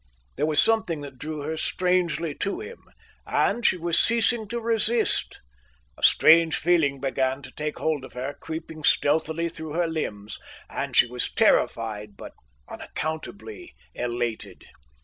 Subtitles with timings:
[0.35, 2.85] There was something that drew her strangely to him,
[3.27, 5.41] and she was ceasing to resist.
[5.95, 10.39] A strange feeling began to take hold of her, creeping stealthily through her limbs;
[10.71, 12.33] and she was terrified, but
[12.67, 14.65] unaccountably elated.